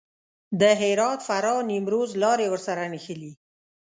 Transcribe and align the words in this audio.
د 0.59 0.61
هرات، 0.81 1.19
فراه، 1.27 1.61
نیمروز 1.69 2.11
لارې 2.23 2.47
ورسره 2.49 2.83
نښلي. 2.93 3.31